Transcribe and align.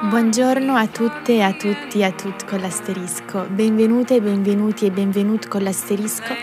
Buongiorno 0.00 0.76
a 0.76 0.86
tutte 0.86 1.34
e 1.34 1.40
a 1.42 1.52
tutti 1.52 1.98
e 1.98 2.04
a 2.04 2.12
tutti 2.12 2.44
con 2.44 2.60
l'asterisco. 2.60 3.46
Benvenute, 3.50 4.20
benvenuti 4.20 4.86
e 4.86 4.92
benvenuti 4.92 5.48
con 5.48 5.64
l'asterisco 5.64 6.34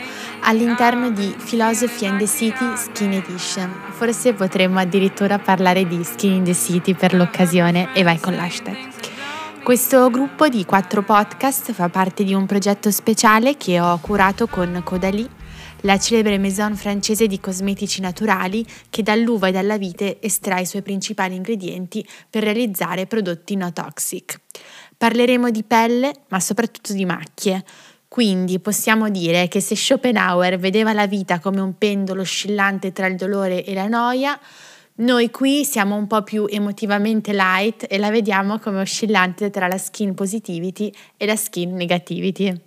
all'interno 0.41 1.09
di 1.09 1.33
Philosophy 1.41 2.05
and 2.05 2.19
the 2.19 2.27
City 2.27 2.75
Skin 2.75 3.13
Edition. 3.13 3.71
Forse 3.91 4.33
potremmo 4.33 4.79
addirittura 4.79 5.39
parlare 5.39 5.87
di 5.87 6.03
Skin 6.03 6.33
in 6.33 6.43
the 6.43 6.53
City 6.53 6.95
per 6.95 7.13
l'occasione 7.13 7.93
e 7.93 8.03
vai 8.03 8.19
con 8.19 8.35
l'hashtag. 8.35 8.75
Questo 9.63 10.09
gruppo 10.09 10.49
di 10.49 10.65
quattro 10.65 11.01
podcast 11.01 11.71
fa 11.71 11.87
parte 11.87 12.25
di 12.25 12.33
un 12.33 12.45
progetto 12.45 12.91
speciale 12.91 13.55
che 13.55 13.79
ho 13.79 13.97
curato 13.99 14.47
con 14.47 14.81
Caudalie 14.85 15.29
la 15.85 15.99
celebre 15.99 16.39
maison 16.39 16.75
francese 16.75 17.27
di 17.27 17.39
cosmetici 17.39 18.01
naturali 18.01 18.65
che 18.89 19.03
dall'uva 19.03 19.47
e 19.47 19.51
dalla 19.51 19.77
vite 19.77 20.19
estrae 20.19 20.63
i 20.63 20.65
suoi 20.65 20.81
principali 20.81 21.35
ingredienti 21.35 22.05
per 22.27 22.43
realizzare 22.43 23.05
prodotti 23.05 23.55
no 23.55 23.71
toxic. 23.71 24.41
Parleremo 24.97 25.51
di 25.51 25.63
pelle, 25.63 26.11
ma 26.29 26.39
soprattutto 26.39 26.91
di 26.93 27.05
macchie. 27.05 27.63
Quindi 28.07 28.59
possiamo 28.59 29.09
dire 29.09 29.47
che 29.47 29.59
se 29.59 29.75
Schopenhauer 29.75 30.57
vedeva 30.57 30.91
la 30.91 31.05
vita 31.05 31.39
come 31.39 31.61
un 31.61 31.77
pendolo 31.77 32.21
oscillante 32.21 32.91
tra 32.91 33.05
il 33.05 33.15
dolore 33.15 33.63
e 33.63 33.73
la 33.75 33.87
noia, 33.87 34.39
noi 34.95 35.29
qui 35.29 35.65
siamo 35.65 35.95
un 35.95 36.07
po' 36.07 36.23
più 36.23 36.45
emotivamente 36.49 37.31
light 37.33 37.85
e 37.87 37.99
la 37.99 38.09
vediamo 38.09 38.57
come 38.57 38.79
oscillante 38.79 39.51
tra 39.51 39.67
la 39.67 39.77
skin 39.77 40.15
positivity 40.15 40.91
e 41.17 41.25
la 41.27 41.35
skin 41.35 41.75
negativity. 41.75 42.59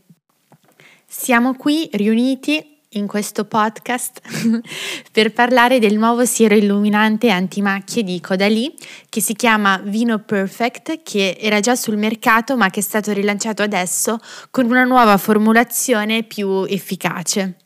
Siamo 1.07 1.55
qui 1.55 1.89
riuniti 1.93 2.77
in 2.93 3.07
questo 3.07 3.45
podcast 3.45 4.21
per 5.13 5.33
parlare 5.33 5.79
del 5.79 5.99
nuovo 5.99 6.25
siero 6.25 6.55
illuminante 6.55 7.29
antimacchie 7.29 8.03
di 8.03 8.19
Caudalie 8.19 8.73
che 9.11 9.21
si 9.21 9.35
chiama 9.35 9.79
Vino 9.85 10.21
Perfect 10.21 11.03
che 11.03 11.37
era 11.39 11.61
già 11.61 11.77
sul 11.77 11.99
mercato 11.99 12.57
ma 12.57 12.71
che 12.71 12.81
è 12.81 12.83
stato 12.83 13.13
rilanciato 13.13 13.63
adesso 13.63 14.19
con 14.51 14.65
una 14.67 14.85
nuova 14.85 15.19
formulazione 15.19 16.23
più 16.23 16.65
efficace. 16.65 17.57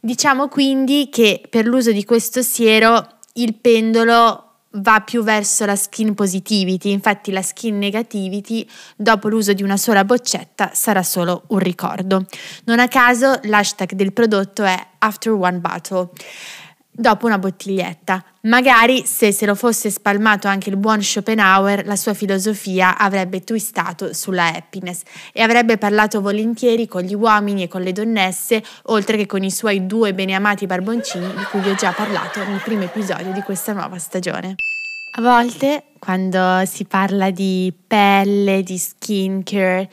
Diciamo 0.00 0.46
quindi 0.46 1.08
che 1.10 1.42
per 1.50 1.66
l'uso 1.66 1.90
di 1.90 2.04
questo 2.04 2.42
siero 2.42 3.14
il 3.34 3.54
pendolo 3.54 4.45
va 4.76 5.00
più 5.00 5.22
verso 5.22 5.64
la 5.64 5.76
skin 5.76 6.14
positivity, 6.14 6.90
infatti 6.90 7.30
la 7.30 7.42
skin 7.42 7.78
negativity 7.78 8.66
dopo 8.96 9.28
l'uso 9.28 9.52
di 9.52 9.62
una 9.62 9.76
sola 9.76 10.04
boccetta 10.04 10.70
sarà 10.72 11.02
solo 11.02 11.44
un 11.48 11.58
ricordo. 11.58 12.26
Non 12.64 12.78
a 12.78 12.88
caso 12.88 13.38
l'hashtag 13.42 13.92
del 13.92 14.12
prodotto 14.12 14.64
è 14.64 14.86
after 14.98 15.32
one 15.32 15.58
bottle 15.58 16.10
dopo 16.96 17.26
una 17.26 17.38
bottiglietta. 17.38 18.24
Magari 18.42 19.04
se 19.04 19.32
se 19.32 19.44
lo 19.44 19.54
fosse 19.54 19.90
spalmato 19.90 20.48
anche 20.48 20.70
il 20.70 20.76
buon 20.76 21.02
Schopenhauer, 21.02 21.84
la 21.84 21.96
sua 21.96 22.14
filosofia 22.14 22.96
avrebbe 22.96 23.44
twistato 23.44 24.14
sulla 24.14 24.54
happiness 24.54 25.02
e 25.32 25.42
avrebbe 25.42 25.76
parlato 25.78 26.20
volentieri 26.20 26.86
con 26.88 27.02
gli 27.02 27.14
uomini 27.14 27.64
e 27.64 27.68
con 27.68 27.82
le 27.82 27.92
donnesse, 27.92 28.62
oltre 28.84 29.16
che 29.16 29.26
con 29.26 29.42
i 29.42 29.50
suoi 29.50 29.86
due 29.86 30.14
beneamati 30.14 30.66
barboncini 30.66 31.26
di 31.26 31.44
cui 31.50 31.60
vi 31.60 31.70
ho 31.70 31.74
già 31.74 31.92
parlato 31.92 32.42
nel 32.44 32.60
primo 32.62 32.84
episodio 32.84 33.32
di 33.32 33.42
questa 33.42 33.72
nuova 33.72 33.98
stagione. 33.98 34.54
A 35.18 35.22
volte, 35.22 35.84
quando 35.98 36.62
si 36.66 36.84
parla 36.84 37.30
di 37.30 37.72
pelle, 37.86 38.62
di 38.62 38.78
skincare 38.78 39.90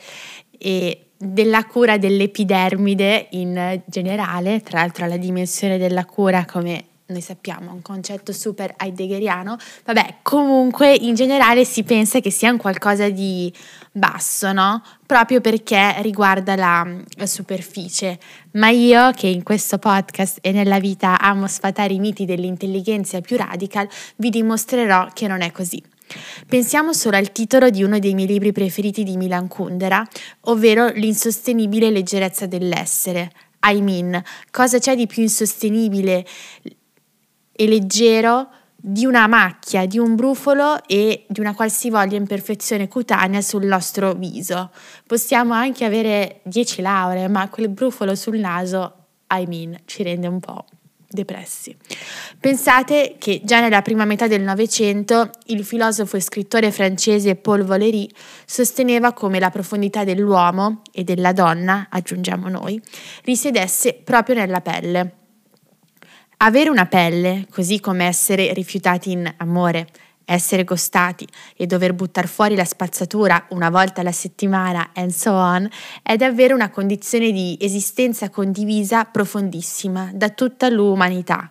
e 0.58 1.06
della 1.16 1.64
cura 1.64 1.96
dell'epidermide 1.96 3.28
in 3.30 3.80
generale, 3.86 4.60
tra 4.60 4.80
l'altro 4.80 5.06
la 5.06 5.16
dimensione 5.16 5.78
della 5.78 6.04
cura 6.04 6.44
come 6.44 6.84
noi 7.06 7.20
sappiamo, 7.20 7.70
un 7.70 7.82
concetto 7.82 8.32
super 8.32 8.74
heideggeriano, 8.78 9.58
vabbè, 9.84 10.16
comunque 10.22 10.94
in 10.94 11.14
generale 11.14 11.66
si 11.66 11.82
pensa 11.82 12.20
che 12.20 12.30
sia 12.30 12.50
un 12.50 12.56
qualcosa 12.56 13.10
di 13.10 13.52
basso, 13.92 14.52
no? 14.52 14.82
Proprio 15.04 15.42
perché 15.42 15.96
riguarda 16.00 16.56
la, 16.56 16.86
la, 17.16 17.26
superficie. 17.26 18.18
Ma 18.52 18.70
io, 18.70 19.10
che 19.10 19.26
in 19.26 19.42
questo 19.42 19.76
podcast 19.76 20.38
e 20.40 20.52
nella 20.52 20.80
vita 20.80 21.20
amo 21.20 21.46
sfatare 21.46 21.92
i 21.92 21.98
miti 21.98 22.24
dell'intelligenza 22.24 23.20
più 23.20 23.36
radical, 23.36 23.86
vi 24.16 24.30
dimostrerò 24.30 25.08
che 25.12 25.26
non 25.26 25.42
è 25.42 25.52
così. 25.52 25.82
Pensiamo 26.46 26.94
solo 26.94 27.16
al 27.18 27.32
titolo 27.32 27.68
di 27.68 27.82
uno 27.82 27.98
dei 27.98 28.14
miei 28.14 28.28
libri 28.28 28.52
preferiti 28.52 29.04
di 29.04 29.16
Milan 29.16 29.48
Kundera, 29.48 30.06
ovvero 30.42 30.88
L'insostenibile 30.88 31.90
leggerezza 31.90 32.46
dell'essere. 32.46 33.30
I 33.66 33.80
mean, 33.80 34.22
cosa 34.50 34.78
c'è 34.78 34.94
di 34.94 35.06
più 35.06 35.22
insostenibile 35.22 36.24
e 37.54 37.66
leggero 37.66 38.48
di 38.76 39.06
una 39.06 39.26
macchia, 39.26 39.86
di 39.86 39.98
un 39.98 40.14
brufolo 40.14 40.82
e 40.86 41.24
di 41.28 41.40
una 41.40 41.54
qualsivoglia 41.54 42.16
imperfezione 42.16 42.86
cutanea 42.86 43.40
sul 43.40 43.64
nostro 43.64 44.12
viso. 44.12 44.70
Possiamo 45.06 45.54
anche 45.54 45.86
avere 45.86 46.40
10 46.42 46.82
lauree, 46.82 47.28
ma 47.28 47.48
quel 47.48 47.70
brufolo 47.70 48.14
sul 48.14 48.38
naso, 48.38 48.94
I 49.30 49.46
mean, 49.46 49.78
ci 49.86 50.02
rende 50.02 50.26
un 50.26 50.38
po' 50.38 50.66
depressi. 51.08 51.74
Pensate 52.38 53.14
che 53.18 53.40
già 53.42 53.60
nella 53.60 53.80
prima 53.80 54.04
metà 54.04 54.26
del 54.26 54.42
Novecento 54.42 55.30
il 55.46 55.64
filosofo 55.64 56.18
e 56.18 56.20
scrittore 56.20 56.70
francese 56.70 57.36
Paul 57.36 57.62
Valéry 57.62 58.06
sosteneva 58.44 59.14
come 59.14 59.38
la 59.38 59.48
profondità 59.48 60.04
dell'uomo 60.04 60.82
e 60.92 61.04
della 61.04 61.32
donna, 61.32 61.86
aggiungiamo 61.88 62.48
noi, 62.48 62.78
risiedesse 63.22 63.94
proprio 63.94 64.34
nella 64.34 64.60
pelle. 64.60 65.23
Avere 66.46 66.68
una 66.68 66.84
pelle, 66.84 67.46
così 67.50 67.80
come 67.80 68.04
essere 68.04 68.52
rifiutati 68.52 69.12
in 69.12 69.32
amore, 69.38 69.86
essere 70.26 70.62
gostati 70.62 71.26
e 71.56 71.64
dover 71.64 71.94
buttare 71.94 72.26
fuori 72.26 72.54
la 72.54 72.66
spazzatura 72.66 73.46
una 73.50 73.70
volta 73.70 74.02
alla 74.02 74.12
settimana 74.12 74.90
and 74.92 75.10
so 75.10 75.32
on, 75.32 75.66
è 76.02 76.16
davvero 76.16 76.54
una 76.54 76.68
condizione 76.68 77.32
di 77.32 77.56
esistenza 77.58 78.28
condivisa 78.28 79.06
profondissima 79.06 80.10
da 80.12 80.28
tutta 80.28 80.68
l'umanità, 80.68 81.48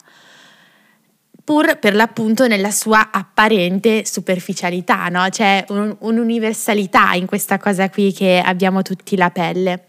pur 1.43 1.79
per 1.79 1.95
l'appunto 1.95 2.45
nella 2.45 2.69
sua 2.69 3.09
apparente 3.11 4.05
superficialità, 4.05 5.07
no? 5.07 5.25
C'è 5.27 5.65
un, 5.69 5.95
un'universalità 6.01 7.13
in 7.13 7.25
questa 7.25 7.57
cosa 7.57 7.89
qui 7.89 8.13
che 8.13 8.39
abbiamo 8.45 8.83
tutti 8.83 9.17
la 9.17 9.31
pelle 9.31 9.85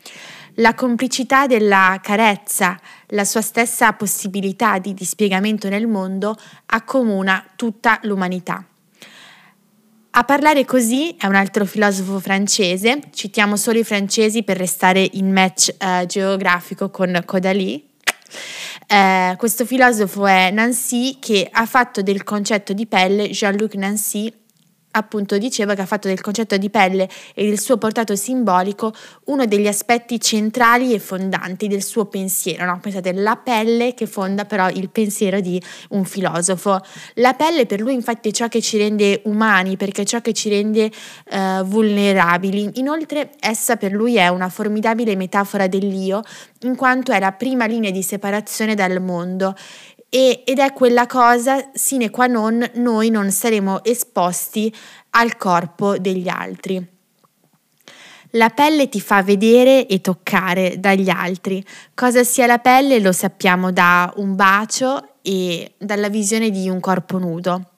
la 0.57 0.75
complicità 0.75 1.47
della 1.47 1.99
carezza, 2.03 2.79
la 3.09 3.25
sua 3.25 3.41
stessa 3.41 3.93
possibilità 3.93 4.79
di 4.79 4.95
dispiegamento 4.95 5.69
nel 5.69 5.87
mondo 5.87 6.37
accomuna 6.67 7.45
tutta 7.57 7.99
l'umanità. 8.03 8.65
A 10.17 10.23
parlare 10.23 10.65
così 10.65 11.17
è 11.19 11.27
un 11.27 11.35
altro 11.35 11.65
filosofo 11.65 12.21
francese, 12.21 13.01
citiamo 13.13 13.57
solo 13.57 13.81
i 13.81 13.85
francesi 13.85 14.45
per 14.45 14.57
restare 14.57 15.09
in 15.15 15.33
match 15.33 15.75
eh, 15.77 16.07
geografico 16.07 16.89
con 16.89 17.21
Caudalie. 17.27 17.83
Eh, 18.87 19.35
questo 19.37 19.67
filosofo 19.67 20.25
è 20.27 20.53
Nancy 20.53 21.19
che 21.19 21.49
ha 21.51 21.67
fatto 21.67 22.01
del 22.01 22.23
concetto 22.23 22.73
di 22.73 22.87
pelle 22.87 23.29
Jean-Luc 23.31 23.75
Nancy 23.75 24.33
appunto 24.97 25.39
diceva 25.39 25.75
che 25.75 25.83
ha 25.83 25.87
fatto 25.87 26.09
del 26.09 26.21
concetto 26.21 26.57
di 26.57 26.71
pelle 26.71 27.09
e 27.35 27.47
del 27.47 27.59
suo 27.59 27.77
portato 27.77 28.17
simbolico 28.17 28.93
uno 29.25 29.47
degli 29.47 29.67
aspetti 29.67 30.21
centrali 30.21 30.95
e 30.95 30.99
fondanti 30.99 31.69
del 31.69 31.83
suo 31.83 32.07
pensiero. 32.07 32.65
No? 32.65 32.79
Pensate, 32.81 33.13
la 33.13 33.37
pelle 33.37 33.95
che 33.95 34.07
fonda 34.07 34.45
però 34.45 34.69
il 34.69 34.89
pensiero 34.91 35.41
di 35.41 35.61
un 35.91 36.05
filosofo. 36.05 36.81
La 37.15 37.35
pelle 37.35 37.67
per 37.67 37.81
lui 37.81 37.95
infatti 37.95 38.29
è 38.29 38.33
ciò 38.33 38.49
che 38.49 38.61
ci 38.61 38.79
rende 38.79 39.21
umani, 39.25 39.77
perché 39.77 40.03
è 40.03 40.05
ciò 40.05 40.21
che 40.21 40.33
ci 40.33 40.49
rende 40.49 40.91
eh, 41.31 41.63
vulnerabili. 41.65 42.71
Inoltre 42.75 43.31
essa 43.41 43.77
per 43.77 43.93
lui 43.93 44.17
è 44.17 44.29
una 44.29 44.49
formidabile 44.49 45.17
metafora 45.17 45.67
dell'io, 45.67 46.23
in 46.63 46.77
quanto 46.77 47.13
è 47.13 47.19
la 47.19 47.33
prima 47.33 47.67
linea 47.67 47.91
di 47.91 48.03
separazione 48.03 48.75
dal 48.75 49.01
mondo 49.01 49.55
e, 50.15 50.45
ed 50.47 50.61
è 50.61 50.73
quella 50.73 51.09
cosa 51.09 51.71
sine 51.73 52.09
qua 52.09 52.29
non 52.29 52.65
noi 52.75 53.11
non 53.11 53.33
saremo 53.33 53.83
esposti 53.83 54.73
al 55.11 55.37
corpo 55.37 55.99
degli 55.99 56.29
altri. 56.29 56.87
La 58.31 58.49
pelle 58.51 58.89
ti 58.89 59.01
fa 59.01 59.25
vedere 59.25 59.89
e 59.89 60.01
toccare 60.01 60.79
dagli 60.79 61.11
altri. 61.11 61.65
Cosa 61.95 62.23
sia 62.23 62.47
la 62.47 62.59
pelle 62.59 63.01
lo 63.01 63.11
sappiamo 63.11 63.73
da 63.73 64.13
un 64.19 64.37
bacio 64.37 65.15
e 65.21 65.73
dalla 65.79 66.09
visione 66.09 66.51
di 66.51 66.69
un 66.69 66.79
corpo 66.79 67.19
nudo. 67.19 67.71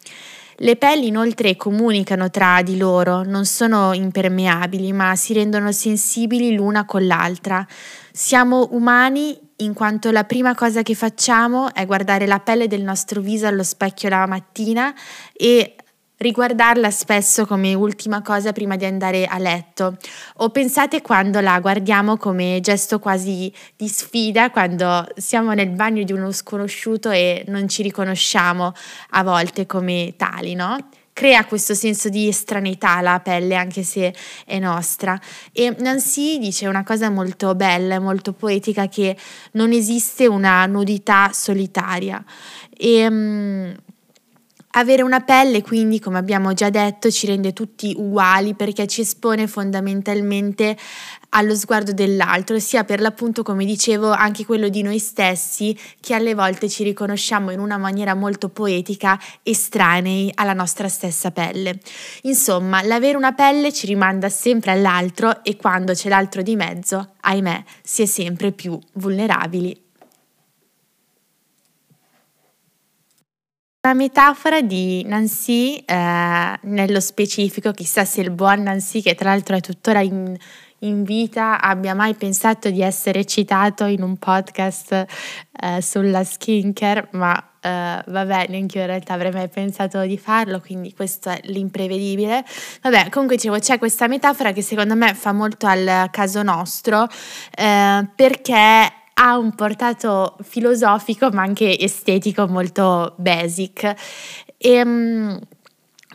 Le 0.57 0.77
pelli 0.77 1.07
inoltre 1.07 1.57
comunicano 1.57 2.29
tra 2.29 2.61
di 2.63 2.77
loro, 2.77 3.23
non 3.23 3.47
sono 3.47 3.95
impermeabili, 3.95 4.93
ma 4.93 5.17
si 5.17 5.33
rendono 5.33 5.73
sensibili 5.73 6.55
l'una 6.55 6.85
con 6.85 7.07
l'altra. 7.07 7.67
Siamo 8.13 8.69
umani 8.73 9.46
in 9.59 9.73
quanto 9.73 10.11
la 10.11 10.25
prima 10.25 10.55
cosa 10.55 10.83
che 10.83 10.95
facciamo 10.95 11.73
è 11.73 11.87
guardare 11.87 12.27
la 12.27 12.41
pelle 12.41 12.67
del 12.67 12.83
nostro 12.83 13.21
viso 13.21 13.47
allo 13.47 13.63
specchio 13.63 14.09
la 14.09 14.27
mattina 14.27 14.95
e 15.33 15.77
riguardarla 16.19 16.91
spesso 16.91 17.47
come 17.47 17.75
ultima 17.75 18.23
cosa 18.23 18.53
prima 18.53 18.77
di 18.77 18.87
andare 18.87 19.27
a 19.27 19.39
letto 19.39 19.97
o 20.37 20.51
pensate 20.51 21.03
quando 21.03 21.41
la 21.41 21.61
guardiamo 21.61 22.17
come 22.17 22.59
gesto 22.63 22.99
quasi 22.99 23.53
di 23.77 23.89
sfida 23.89 24.51
quando 24.51 25.07
siamo 25.17 25.53
nel 25.53 25.71
bagno 25.71 26.03
di 26.05 26.13
uno 26.13 26.33
sconosciuto 26.33 27.11
e 27.11 27.45
non 27.49 27.69
ci 27.69 27.83
riconosciamo 27.83 28.73
a 29.11 29.23
volte 29.23 29.67
come 29.67 30.15
tali, 30.17 30.55
no? 30.55 30.77
Crea 31.17 31.47
questo 31.47 31.73
senso 31.73 32.11
di 32.11 32.29
estraneità 32.29 32.97
alla 32.97 33.21
pelle 33.21 33.55
anche 33.55 33.83
se 33.83 34.15
è 34.45 34.59
nostra. 34.59 35.19
E 35.51 35.75
Nancy 35.79 36.39
dice 36.39 36.67
una 36.67 36.85
cosa 36.85 37.09
molto 37.09 37.55
bella, 37.55 37.99
molto 37.99 38.35
poetica 38.35 38.87
che 38.87 39.17
non 39.53 39.73
esiste 39.73 40.27
una 40.27 40.67
nudità 40.67 41.31
solitaria. 41.33 42.23
E, 42.71 43.07
um, 43.07 43.75
avere 44.79 45.03
una 45.03 45.21
pelle 45.21 45.63
quindi, 45.63 46.01
come 46.01 46.19
abbiamo 46.19 46.53
già 46.53 46.71
detto, 46.71 47.11
ci 47.11 47.27
rende 47.27 47.53
tutti 47.53 47.95
uguali 47.97 48.55
perché 48.55 48.87
ci 48.87 49.03
espone 49.03 49.47
fondamentalmente 49.47 50.77
allo 51.31 51.55
sguardo 51.55 51.93
dell'altro, 51.93 52.59
sia 52.59 52.85
per 52.85 53.01
l'appunto, 53.01 53.43
come 53.43 53.65
dicevo, 53.65 54.11
anche 54.11 54.45
quello 54.45 54.69
di 54.69 54.83
noi 54.83 54.99
stessi, 54.99 55.77
che 56.01 56.15
alle 56.15 56.35
volte 56.35 56.69
ci 56.69 56.83
riconosciamo 56.83 57.51
in 57.51 57.59
una 57.59 57.77
maniera 57.77 58.15
molto 58.15 58.49
poetica 58.49 59.19
estranei 59.43 60.31
alla 60.35 60.55
nostra 60.55 60.89
stessa 60.89 61.31
pelle. 61.31 61.79
Insomma, 62.23 62.83
l'avere 62.83 63.17
una 63.17 63.33
pelle 63.33 63.73
ci 63.73 63.87
rimanda 63.87 64.29
sempre 64.29 64.71
all'altro 64.71 65.43
e 65.43 65.57
quando 65.57 65.93
c'è 65.93 66.09
l'altro 66.09 66.43
di 66.43 66.57
mezzo, 66.57 67.15
ahimè, 67.21 67.65
si 67.83 68.03
è 68.03 68.07
sempre 68.07 68.53
più 68.53 68.79
vulnerabili 68.95 69.85
Una 73.87 73.95
metafora 73.95 74.63
di 74.63 75.05
Nancy, 75.05 75.77
eh, 75.77 76.59
nello 76.61 76.99
specifico, 76.99 77.71
chissà 77.71 78.05
se 78.05 78.21
il 78.21 78.33
buon 78.33 78.65
Nancy, 78.65 79.01
che 79.01 79.15
tra 79.15 79.31
l'altro 79.31 79.55
è 79.55 79.61
tuttora 79.61 80.01
in, 80.01 80.37
in 80.81 81.05
vita, 81.05 81.61
abbia 81.61 81.95
mai 81.95 82.15
pensato 82.15 82.69
di 82.69 82.83
essere 82.83 83.25
citato 83.25 83.85
in 83.85 84.03
un 84.03 84.17
podcast 84.17 84.91
eh, 84.93 85.81
sulla 85.81 86.25
skincare, 86.25 87.11
ma 87.13 87.41
eh, 87.61 88.03
vabbè, 88.05 88.47
neanche 88.49 88.79
io 88.79 88.83
in 88.83 88.91
realtà 88.91 89.13
avrei 89.13 89.31
mai 89.31 89.49
pensato 89.49 90.01
di 90.01 90.19
farlo, 90.19 90.59
quindi 90.59 90.93
questo 90.93 91.31
è 91.31 91.39
l'imprevedibile. 91.45 92.45
Vabbè, 92.83 93.09
comunque 93.11 93.37
dicevo, 93.37 93.61
c'è 93.61 93.79
questa 93.79 94.09
metafora 94.09 94.51
che 94.51 94.63
secondo 94.63 94.97
me 94.97 95.15
fa 95.15 95.31
molto 95.31 95.69
al 95.69 96.09
caso 96.11 96.43
nostro, 96.43 97.07
eh, 97.57 98.05
perché 98.17 99.05
ha 99.19 99.39
un 99.39 99.55
portato 99.55 100.37
filosofico 100.43 101.31
ma 101.31 101.43
anche 101.43 101.79
estetico 101.79 102.47
molto 102.47 103.15
basic. 103.17 103.95
E, 104.59 104.83
um, 104.83 105.39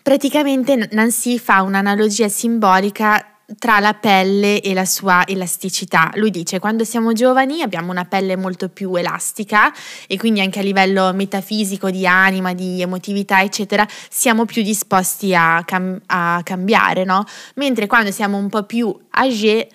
praticamente 0.04 0.90
Nancy 0.92 1.38
fa 1.38 1.62
un'analogia 1.62 2.28
simbolica 2.28 3.26
tra 3.58 3.80
la 3.80 3.94
pelle 3.94 4.62
e 4.62 4.74
la 4.74 4.86
sua 4.86 5.26
elasticità. 5.26 6.12
Lui 6.16 6.30
dice 6.30 6.60
quando 6.60 6.84
siamo 6.84 7.12
giovani 7.14 7.62
abbiamo 7.62 7.92
una 7.92 8.06
pelle 8.06 8.36
molto 8.36 8.70
più 8.70 8.96
elastica 8.96 9.74
e 10.08 10.18
quindi 10.18 10.40
anche 10.40 10.60
a 10.60 10.64
livello 10.64 11.12
metafisico 11.14 11.90
di 11.90 12.06
anima, 12.06 12.54
di 12.54 12.82
emotività, 12.82 13.42
eccetera, 13.42 13.86
siamo 14.10 14.46
più 14.46 14.62
disposti 14.62 15.34
a, 15.36 15.64
cam- 15.66 16.02
a 16.06 16.42
cambiare, 16.44 17.04
no? 17.04 17.26
Mentre 17.56 17.88
quando 17.88 18.12
siamo 18.12 18.38
un 18.38 18.48
po' 18.48 18.64
più 18.64 18.96
âgé 19.10 19.68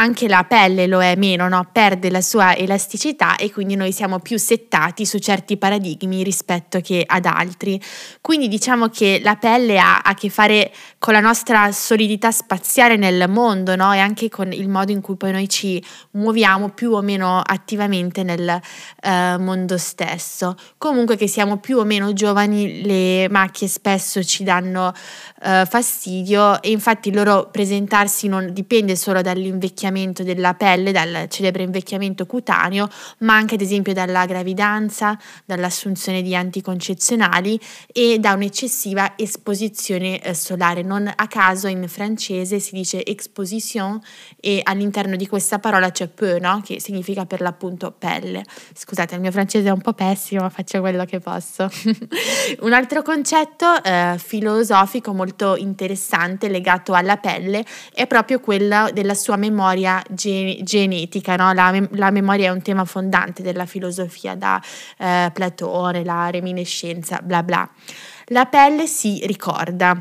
anche 0.00 0.28
la 0.28 0.44
pelle 0.44 0.86
lo 0.86 1.02
è 1.02 1.14
meno, 1.14 1.46
no? 1.46 1.68
perde 1.70 2.10
la 2.10 2.22
sua 2.22 2.56
elasticità 2.56 3.36
e 3.36 3.52
quindi 3.52 3.76
noi 3.76 3.92
siamo 3.92 4.18
più 4.18 4.38
settati 4.38 5.04
su 5.04 5.18
certi 5.18 5.58
paradigmi 5.58 6.22
rispetto 6.22 6.80
che 6.80 7.04
ad 7.06 7.26
altri. 7.26 7.78
Quindi 8.22 8.48
diciamo 8.48 8.88
che 8.88 9.20
la 9.22 9.36
pelle 9.36 9.78
ha 9.78 9.98
a 9.98 10.14
che 10.14 10.30
fare 10.30 10.72
con 10.98 11.12
la 11.12 11.20
nostra 11.20 11.70
solidità 11.72 12.30
spaziale 12.30 12.96
nel 12.96 13.28
mondo 13.28 13.76
no? 13.76 13.92
e 13.92 13.98
anche 13.98 14.30
con 14.30 14.52
il 14.52 14.68
modo 14.70 14.90
in 14.90 15.02
cui 15.02 15.16
poi 15.16 15.32
noi 15.32 15.48
ci 15.50 15.82
muoviamo 16.12 16.70
più 16.70 16.92
o 16.92 17.02
meno 17.02 17.38
attivamente 17.44 18.22
nel 18.22 18.58
uh, 19.02 19.38
mondo 19.38 19.76
stesso. 19.76 20.56
Comunque 20.78 21.16
che 21.16 21.28
siamo 21.28 21.58
più 21.58 21.76
o 21.76 21.84
meno 21.84 22.14
giovani, 22.14 22.82
le 22.82 23.28
macchie 23.28 23.68
spesso 23.68 24.22
ci 24.24 24.44
danno 24.44 24.94
uh, 25.42 25.66
fastidio 25.66 26.62
e 26.62 26.70
infatti 26.70 27.10
il 27.10 27.16
loro 27.16 27.50
presentarsi 27.50 28.28
non 28.28 28.54
dipende 28.54 28.96
solo 28.96 29.20
dall'invecchiamento 29.20 29.88
invecchiamento 29.90 30.22
della 30.22 30.54
pelle, 30.54 30.92
dal 30.92 31.26
celebre 31.28 31.64
invecchiamento 31.64 32.26
cutaneo, 32.26 32.88
ma 33.18 33.34
anche 33.34 33.54
ad 33.54 33.60
esempio 33.60 33.92
dalla 33.92 34.24
gravidanza, 34.26 35.18
dall'assunzione 35.44 36.22
di 36.22 36.34
anticoncezionali 36.34 37.58
e 37.92 38.18
da 38.18 38.32
un'eccessiva 38.32 39.14
esposizione 39.16 40.20
eh, 40.20 40.34
solare. 40.34 40.82
Non 40.82 41.10
a 41.14 41.26
caso 41.26 41.66
in 41.66 41.86
francese 41.88 42.60
si 42.60 42.74
dice 42.74 43.04
exposition 43.04 44.00
e 44.38 44.60
all'interno 44.62 45.16
di 45.16 45.26
questa 45.26 45.58
parola 45.58 45.90
c'è 45.90 46.08
peu, 46.08 46.38
no? 46.38 46.62
che 46.64 46.80
significa 46.80 47.26
per 47.26 47.40
l'appunto 47.40 47.92
pelle. 47.92 48.44
Scusate, 48.74 49.14
il 49.14 49.20
mio 49.20 49.32
francese 49.32 49.68
è 49.68 49.72
un 49.72 49.80
po' 49.80 49.92
pessimo, 49.92 50.42
ma 50.42 50.50
faccio 50.50 50.80
quello 50.80 51.04
che 51.04 51.18
posso. 51.18 51.68
un 52.60 52.72
altro 52.72 53.02
concetto 53.02 53.82
eh, 53.82 54.14
filosofico 54.18 55.12
molto 55.12 55.56
interessante 55.56 56.48
legato 56.48 56.92
alla 56.92 57.16
pelle 57.16 57.64
è 57.92 58.06
proprio 58.06 58.40
quello 58.40 58.90
della 58.92 59.14
sua 59.14 59.36
memoria 59.36 59.69
memoria 59.70 60.02
gen- 60.08 60.62
genetica, 60.64 61.36
no? 61.36 61.52
la, 61.52 61.70
mem- 61.70 61.88
la, 61.92 62.10
memoria 62.10 62.48
è 62.48 62.50
un 62.52 62.62
tema 62.62 62.84
fondante 62.84 63.42
della 63.42 63.66
filosofia 63.66 64.34
da 64.34 64.60
eh, 64.98 65.30
Platone, 65.32 66.04
la 66.04 66.30
reminiscenza, 66.30 67.20
bla 67.22 67.42
bla. 67.42 67.68
La 68.26 68.46
pelle 68.46 68.86
si 68.86 69.20
ricorda 69.26 70.00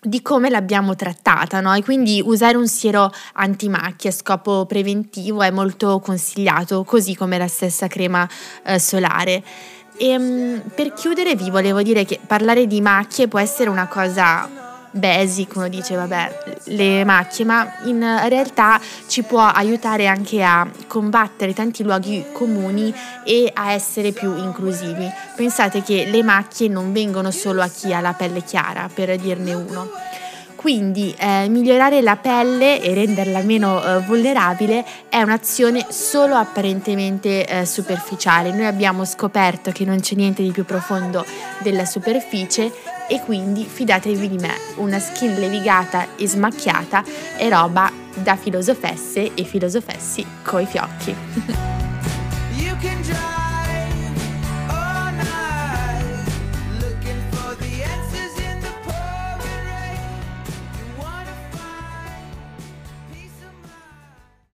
di 0.00 0.20
come 0.20 0.50
l'abbiamo 0.50 0.94
trattata, 0.94 1.60
no? 1.60 1.72
E 1.74 1.82
quindi 1.82 2.22
usare 2.22 2.58
un 2.58 2.68
siero 2.68 3.10
antimacchia 3.34 4.10
a 4.10 4.12
scopo 4.12 4.66
preventivo 4.66 5.42
è 5.42 5.50
molto 5.50 5.98
consigliato, 6.00 6.84
così 6.84 7.14
come 7.14 7.38
la 7.38 7.48
stessa 7.48 7.86
crema 7.86 8.28
eh, 8.64 8.78
solare. 8.78 9.42
E, 9.96 10.08
ehm, 10.08 10.62
per 10.74 10.92
chiudere 10.92 11.36
vi 11.36 11.50
volevo 11.50 11.82
dire 11.82 12.04
che 12.04 12.20
parlare 12.26 12.66
di 12.66 12.80
macchie 12.80 13.28
può 13.28 13.38
essere 13.38 13.70
una 13.70 13.86
cosa 13.86 14.63
basic, 14.94 15.56
uno 15.56 15.68
dice 15.68 15.94
vabbè 15.96 16.58
le 16.64 17.04
macchie, 17.04 17.44
ma 17.44 17.66
in 17.84 18.00
realtà 18.28 18.80
ci 19.06 19.22
può 19.22 19.40
aiutare 19.40 20.06
anche 20.06 20.42
a 20.42 20.66
combattere 20.86 21.52
tanti 21.52 21.82
luoghi 21.82 22.26
comuni 22.32 22.94
e 23.24 23.50
a 23.52 23.72
essere 23.72 24.12
più 24.12 24.36
inclusivi. 24.36 25.10
Pensate 25.34 25.82
che 25.82 26.06
le 26.06 26.22
macchie 26.22 26.68
non 26.68 26.92
vengono 26.92 27.30
solo 27.30 27.62
a 27.62 27.68
chi 27.68 27.92
ha 27.92 28.00
la 28.00 28.12
pelle 28.12 28.42
chiara, 28.42 28.88
per 28.92 29.16
dirne 29.16 29.52
uno. 29.52 29.90
Quindi 30.64 31.14
eh, 31.18 31.46
migliorare 31.50 32.00
la 32.00 32.16
pelle 32.16 32.80
e 32.80 32.94
renderla 32.94 33.42
meno 33.42 33.84
eh, 33.84 34.00
vulnerabile 34.00 34.82
è 35.10 35.20
un'azione 35.20 35.88
solo 35.90 36.36
apparentemente 36.36 37.46
eh, 37.46 37.66
superficiale. 37.66 38.50
Noi 38.50 38.64
abbiamo 38.64 39.04
scoperto 39.04 39.72
che 39.72 39.84
non 39.84 40.00
c'è 40.00 40.14
niente 40.14 40.42
di 40.42 40.52
più 40.52 40.64
profondo 40.64 41.22
della 41.58 41.84
superficie 41.84 42.72
e 43.08 43.20
quindi 43.20 43.64
fidatevi 43.64 44.28
di 44.28 44.38
me, 44.38 44.54
una 44.76 44.98
skin 44.98 45.34
levigata 45.34 46.16
e 46.16 46.26
smacchiata 46.26 47.04
è 47.36 47.48
roba 47.48 47.90
da 48.14 48.36
filosofesse 48.36 49.34
e 49.34 49.44
filosofessi 49.44 50.24
coi 50.42 50.66
fiocchi. 50.66 51.82